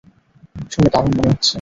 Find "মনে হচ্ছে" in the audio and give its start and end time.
1.17-1.49